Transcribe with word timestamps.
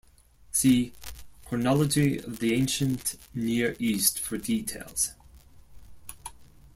See 0.51 0.93
Chronology 1.45 2.17
of 2.17 2.39
the 2.39 2.55
Ancient 2.55 3.17
Near 3.35 3.75
East 3.77 4.17
for 4.17 4.35
details. 4.39 5.11